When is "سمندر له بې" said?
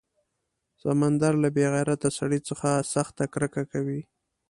0.81-1.65